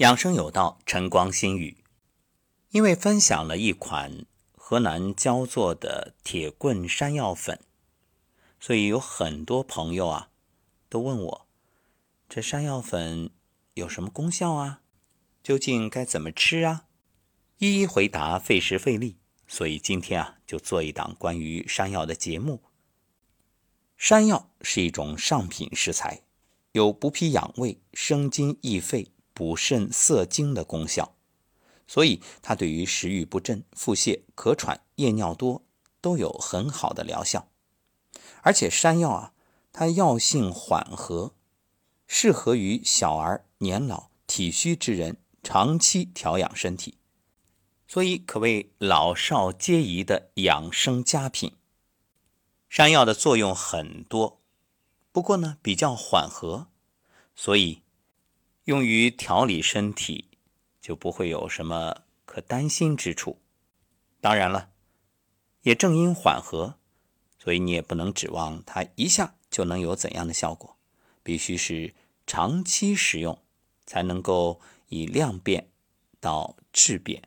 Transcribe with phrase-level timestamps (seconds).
[0.00, 1.84] 养生有道，晨光心语。
[2.70, 4.24] 因为分享了一款
[4.56, 7.60] 河南焦作的铁棍山药粉，
[8.58, 10.30] 所以有很多朋友啊
[10.88, 11.46] 都问我，
[12.30, 13.28] 这山药粉
[13.74, 14.80] 有什么功效啊？
[15.42, 16.86] 究竟该怎么吃啊？
[17.58, 22.62] 一一回答费时费力，所以今天啊就做一档关于山药的节目。
[23.98, 26.22] 山药是一种上品食材，
[26.72, 29.12] 有补脾养胃、生津益肺。
[29.40, 31.16] 补肾涩精的功效，
[31.86, 35.64] 所以它对于食欲不振、腹泻、咳喘、夜尿多
[36.02, 37.48] 都有很好的疗效。
[38.42, 39.32] 而且山药啊，
[39.72, 41.32] 它药性缓和，
[42.06, 46.98] 适合于小儿、年老、体虚之人长期调养身体，
[47.88, 51.56] 所以可谓老少皆宜的养生佳品。
[52.68, 54.42] 山药的作用很多，
[55.10, 56.66] 不过呢比较缓和，
[57.34, 57.80] 所以。
[58.64, 60.28] 用于调理身体，
[60.80, 63.40] 就不会有什么可担心之处。
[64.20, 64.70] 当然了，
[65.62, 66.78] 也正因缓和，
[67.38, 70.76] 所以你也不能指望它一下就能有怎样的效果，
[71.22, 71.94] 必须是
[72.26, 73.42] 长期使用，
[73.86, 75.70] 才能够以量变
[76.20, 77.22] 到质变。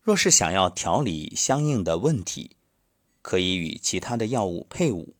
[0.00, 2.56] 若是想要调理相应的问题，
[3.20, 5.16] 可以与其他的药物配伍，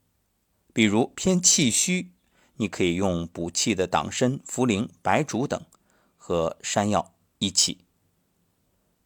[0.72, 2.12] 比如偏气虚。
[2.57, 5.62] 你可以用补气的党参、茯苓、白术等
[6.17, 7.79] 和山药一起；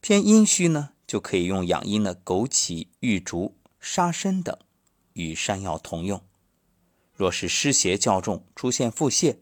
[0.00, 4.56] 偏阴虚呢，就可以用养阴的枸杞、玉竹、沙参等
[5.14, 6.22] 与山药同用。
[7.12, 9.36] 若是湿邪较重，出现腹泻，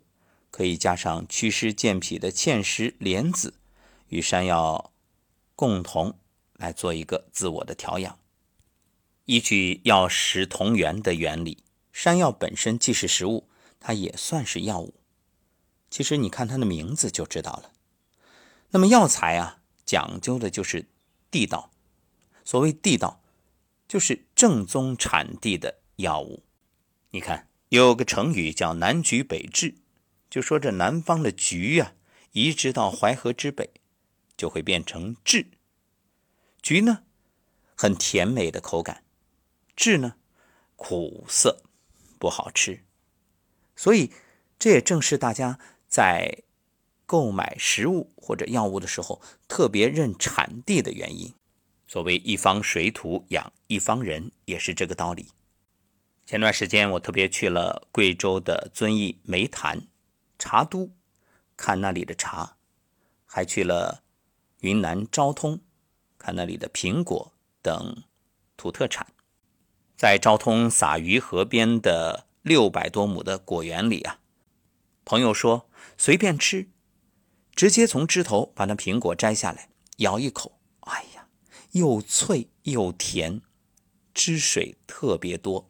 [0.50, 3.54] 可以加上祛湿健脾的芡实、莲子
[4.08, 4.90] 与山药
[5.54, 6.18] 共同
[6.54, 8.18] 来做一个自我的调养。
[9.26, 13.46] 依据药食同源的原理，山药本身既是食物。
[13.80, 14.94] 它也算是药物，
[15.90, 17.72] 其实你看它的名字就知道了。
[18.70, 20.88] 那么药材啊，讲究的就是
[21.30, 21.70] 地道。
[22.44, 23.22] 所谓地道，
[23.86, 26.42] 就是正宗产地的药物。
[27.10, 29.74] 你看有个成语叫“南橘北枳”，
[30.28, 31.94] 就说这南方的橘啊，
[32.32, 33.70] 移植到淮河之北，
[34.36, 35.46] 就会变成枳。
[36.62, 37.04] 橘呢，
[37.74, 39.02] 很甜美的口感；
[39.76, 40.16] 枳呢，
[40.76, 41.62] 苦涩，
[42.18, 42.84] 不好吃。
[43.78, 44.10] 所以，
[44.58, 46.42] 这也正是大家在
[47.06, 51.32] 购买食物或者药物的时候特别认产地的原因。
[51.86, 55.28] 所谓一方水土养一方人，也是这个道理。
[56.26, 59.86] 前段时间我特别去了贵州的遵义梅潭
[60.40, 60.90] 茶都，
[61.56, 62.56] 看那里的茶；
[63.26, 64.02] 还去了
[64.62, 65.60] 云南昭通，
[66.18, 68.02] 看那里的苹果等
[68.56, 69.06] 土特产。
[69.96, 72.26] 在昭通洒鱼河边的。
[72.48, 74.20] 六百多亩的果园里啊，
[75.04, 76.70] 朋友说随便吃，
[77.54, 81.28] 直接从枝头把那苹果摘下来，咬一口，哎呀，
[81.72, 83.42] 又脆又甜，
[84.14, 85.68] 汁水特别多。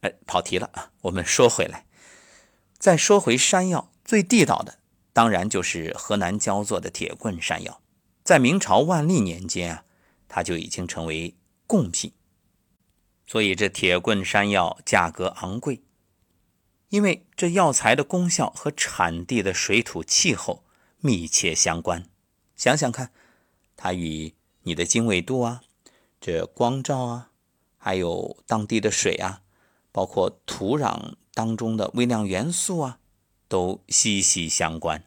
[0.00, 1.86] 哎，跑题了啊，我们说回来，
[2.78, 4.78] 再说回山药，最地道的
[5.12, 7.82] 当然就是河南焦作的铁棍山药，
[8.24, 9.84] 在明朝万历年间啊，
[10.28, 11.36] 它就已经成为
[11.66, 12.12] 贡品。
[13.26, 15.82] 所以这铁棍山药价格昂贵，
[16.90, 20.64] 因为这药材的功效和产地的水土气候
[21.00, 22.08] 密切相关。
[22.54, 23.10] 想想看，
[23.76, 24.32] 它与
[24.62, 25.62] 你的经纬度啊、
[26.20, 27.30] 这光照啊，
[27.76, 29.42] 还有当地的水啊，
[29.90, 33.00] 包括土壤当中的微量元素啊，
[33.48, 35.04] 都息息相关。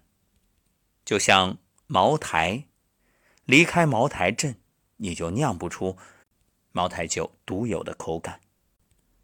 [1.06, 1.58] 就像
[1.88, 2.66] 茅台，
[3.46, 4.58] 离开茅台镇，
[4.98, 5.98] 你就酿不出。
[6.72, 8.42] 茅台酒独有的口感。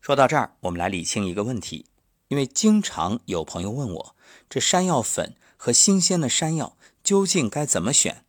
[0.01, 1.87] 说到这儿，我们来理清一个问题，
[2.27, 4.15] 因为经常有朋友问我，
[4.47, 8.23] 这山药粉和新鲜的山药究竟该怎么选？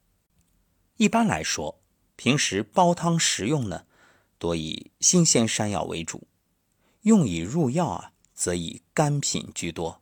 [0.97, 1.81] 一般来说，
[2.17, 3.85] 平时煲汤食用呢，
[4.39, 6.21] 多以新鲜山药为主；
[7.03, 10.01] 用以入药啊，则以干品居多。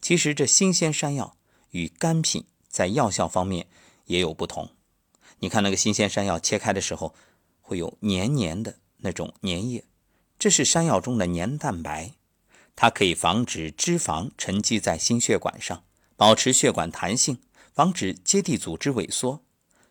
[0.00, 1.36] 其实这新鲜山药
[1.70, 3.66] 与干品在药效方面
[4.06, 4.70] 也有不同。
[5.40, 7.14] 你看那个新鲜山药切开的时候。
[7.66, 9.84] 会有黏黏的那种粘液，
[10.38, 12.12] 这是山药中的黏蛋白，
[12.76, 15.82] 它可以防止脂肪沉积在心血管上，
[16.14, 17.40] 保持血管弹性，
[17.74, 19.42] 防止结缔组织萎缩。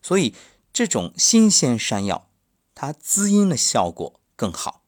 [0.02, 0.34] 所以
[0.72, 2.30] 这种新鲜山药，
[2.74, 4.84] 它滋阴的效果更好。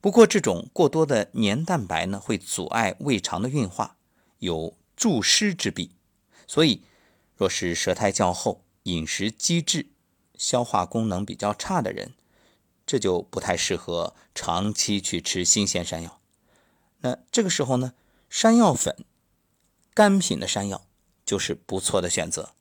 [0.00, 3.96] 不过这种过多的黏蛋白呢，会阻碍胃肠的运化，
[4.40, 5.92] 有助湿之弊。
[6.48, 6.82] 所以
[7.36, 9.93] 若是舌苔较厚，饮食积滞。
[10.36, 12.14] 消化功能比较差的人，
[12.86, 16.20] 这就不太适合长期去吃新鲜山药。
[17.00, 17.94] 那这个时候呢，
[18.28, 19.04] 山药粉、
[19.92, 20.86] 干品的山药
[21.24, 22.54] 就是不错的选择。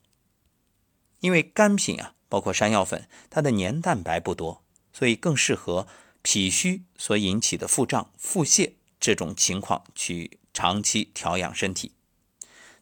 [1.19, 4.61] 因为干品啊，包括山药粉，它的黏蛋白不多，
[4.91, 5.87] 所以更适合
[6.21, 11.93] 脾虚所引起的腹胀、腹泻这种情况去长期调养身体。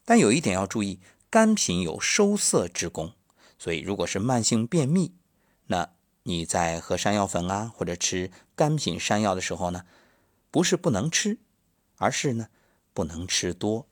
[0.04, 1.00] 但有一点要注意，
[1.30, 3.14] 干品有收涩之功，
[3.62, 5.14] 所以如果是慢性便秘，
[5.68, 5.94] 那
[6.24, 9.86] 你在喝山药粉啊，或者吃干品山药的时候呢，
[10.50, 11.38] 不是不能吃，
[11.98, 12.48] 而是呢
[12.92, 13.88] 不能吃多。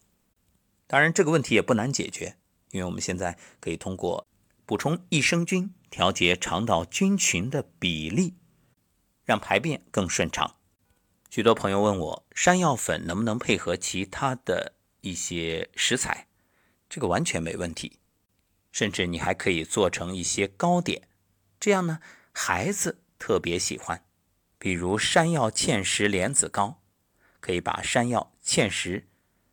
[0.88, 2.36] 当然，这个问题也不难解决，
[2.72, 4.26] 因为我们现在可以通过。
[4.66, 8.34] 补充益生菌，调节肠道菌群的比例，
[9.24, 10.56] 让排便更顺畅。
[11.30, 16.26] 许多朋友问我，山药粉能不能配合其他的一些食材？
[16.90, 17.99] 这个完全没问题，
[18.72, 21.08] 甚至你还可以做成一些糕点，
[21.60, 22.00] 这样呢，
[22.32, 24.04] 孩子特别喜欢。
[24.58, 26.82] 比如山药芡实莲子糕，
[27.40, 29.08] 可以把山药、芡实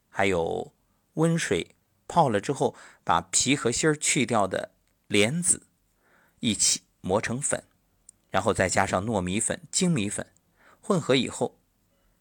[0.08, 0.72] 还有
[1.14, 1.76] 温水
[2.08, 2.74] 泡了之后，
[3.04, 4.72] 把皮和芯儿去掉的。
[5.08, 5.68] 莲子
[6.40, 7.62] 一起磨成粉，
[8.28, 10.26] 然后再加上糯米粉、精米粉
[10.80, 11.60] 混合以后，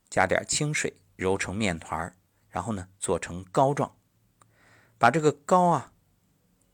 [0.08, 2.16] 加点清水揉成面团儿
[2.48, 3.98] 然后呢做成糕状。
[5.00, 5.94] 把这个糕啊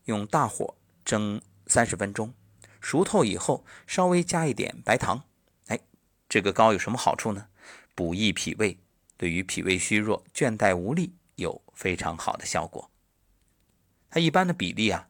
[0.04, 2.32] 用大火蒸三十分钟，
[2.80, 5.24] 熟透以后稍微加一点白糖。
[5.66, 5.80] 哎，
[6.28, 7.48] 这个糕有什么好处呢？
[7.94, 8.78] 补益脾胃，
[9.16, 12.90] 对于脾胃虚弱、倦怠无力有非常好的效果。
[14.10, 15.08] 它一般的比例啊。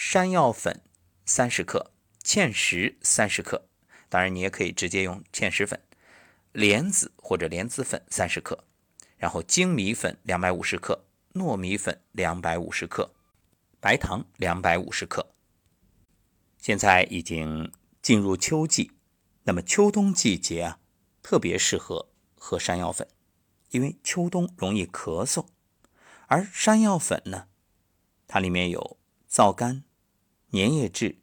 [0.00, 0.80] 山药粉
[1.26, 1.90] 三十克，
[2.22, 3.66] 芡实三十克，
[4.08, 5.82] 当然你也可以直接用芡实粉。
[6.52, 8.62] 莲子或者莲子粉三十克，
[9.16, 11.04] 然后精米粉两百五十克，
[11.34, 13.12] 糯米粉两百五十克，
[13.80, 15.34] 白糖两百五十克。
[16.58, 17.72] 现在已经
[18.02, 18.92] 进入秋季，
[19.44, 20.80] 那么秋冬季节啊，
[21.22, 23.08] 特别适合喝山药粉，
[23.70, 25.46] 因为秋冬容易咳嗽，
[26.26, 27.46] 而山药粉呢，
[28.26, 29.84] 它里面有皂苷。
[30.50, 31.18] 粘液质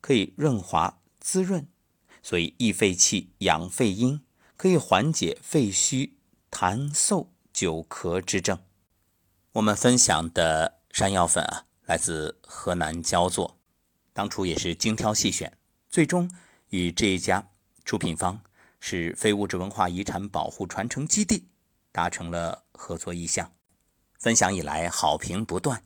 [0.00, 1.68] 可以润滑滋润，
[2.20, 4.24] 所以益肺气、养肺阴，
[4.56, 6.18] 可以缓解肺虚、
[6.50, 8.58] 痰嗽、久咳之症。
[9.52, 13.56] 我们分享的山药粉啊，来自河南焦作，
[14.12, 15.56] 当初也是精挑细选，
[15.88, 16.28] 最终
[16.70, 17.48] 与这一家
[17.84, 18.40] 出品方
[18.80, 21.48] 是非物质文化遗产保护传承基地
[21.92, 23.52] 达成了合作意向。
[24.18, 25.84] 分享以来好评不断，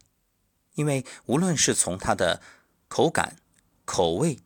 [0.73, 2.41] 因为无论是从它的
[2.89, 3.37] 口感、
[3.85, 4.39] 口味，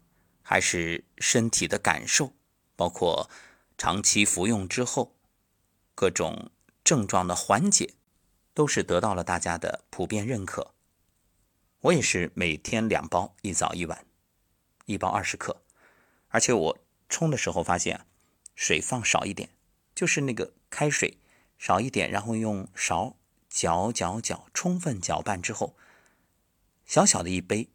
[0.42, 2.32] 还是身体的感受，
[2.74, 3.30] 包括
[3.78, 5.14] 长期服用之后
[5.94, 6.50] 各种
[6.82, 7.94] 症状的缓解，
[8.52, 10.74] 都是得到了大家的普遍认可。
[11.84, 14.06] 我也是每天两包，一早一晚，
[14.86, 15.62] 一包二十克，
[16.28, 16.78] 而且我
[17.10, 18.06] 冲的时候发现
[18.54, 19.50] 水放少一点，
[19.94, 21.18] 就是那个开水
[21.58, 23.18] 少一点，然后用勺
[23.50, 25.76] 搅搅搅，充分搅拌之后，
[26.86, 27.68] 小小的一杯。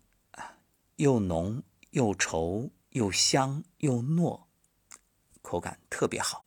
[0.95, 4.41] 又浓又稠又香又糯，
[5.41, 6.44] 口感特别好。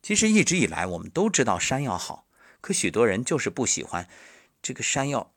[0.00, 2.26] 其实一直以来我们都知道山药好，
[2.60, 4.08] 可许多人就是不喜欢
[4.62, 5.34] 这个山药。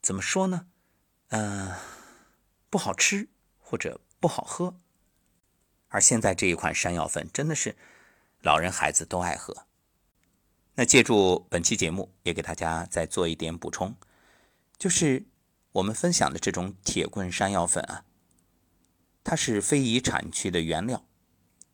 [0.00, 0.68] 怎么说呢？
[1.30, 1.74] 嗯，
[2.68, 3.28] 不好吃
[3.58, 4.76] 或者不好喝。
[5.88, 7.74] 而现在这一款山药粉真的是
[8.42, 9.66] 老人孩子都爱喝。
[10.74, 13.96] 那借助本期节目，也给大家再做一点补充，
[14.78, 15.26] 就是。
[15.74, 18.04] 我们分享的这种铁棍山药粉啊，
[19.22, 21.06] 它是非遗产区的原料，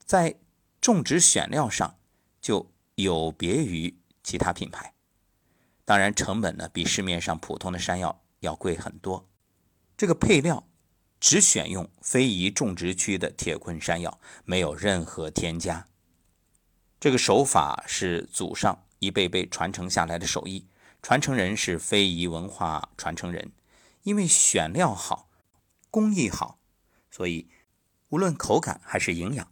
[0.05, 0.39] 在
[0.83, 1.99] 种植选料上
[2.43, 4.93] 就有别于其他品牌。
[5.87, 9.27] 当然，成本呢比市面上普通的山药要贵很多。
[9.97, 10.69] 这个配料
[11.19, 15.89] 只选用非遗种植区的铁棍山药，没有任何添加。
[17.01, 20.67] 这个手法是祖上一辈辈传承下来的手艺，
[21.01, 23.53] 传承人是非遗文化传承人。
[24.03, 25.31] 因为选料好，
[25.91, 26.59] 工艺好，
[27.11, 27.49] 所以
[28.11, 29.51] 无论口感还是营养，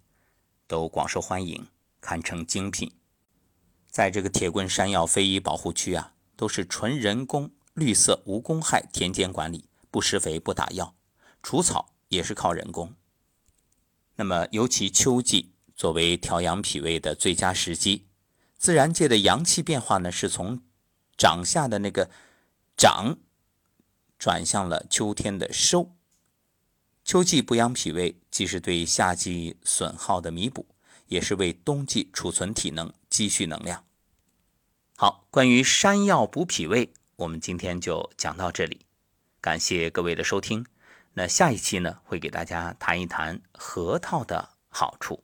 [0.66, 1.66] 都广受欢迎，
[2.00, 2.92] 堪称精品。
[3.88, 10.96] 在这个铁棍山药非遗保护区啊，都是纯人工、绿色、无公害田间管理，不施肥、不打药，
[11.40, 12.92] 除草也是靠人工。
[14.16, 18.08] 那么，尤其秋季作为调养脾胃的最佳时机，
[18.58, 20.60] 自然界的阳气变化呢，是从
[21.16, 22.10] 长下的那个
[22.76, 23.18] 长。
[24.18, 25.94] 转向了秋天的收，
[27.04, 30.66] 秋季补养脾胃，既是对夏季损耗的弥补，
[31.06, 33.84] 也是为冬季储存体能、积蓄能量。
[34.96, 38.86] 好，关于山药补脾胃，我们今天就讲到这里，
[39.44, 40.64] 感谢各位的收听。
[41.12, 45.22] 那下一期呢，会给大家谈一谈核桃的好处。